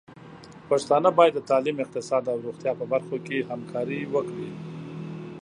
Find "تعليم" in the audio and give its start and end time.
1.49-1.75